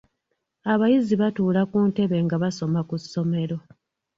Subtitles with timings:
[0.73, 3.57] Abayizi batuula ku ntebe nga basoma ku ssomero.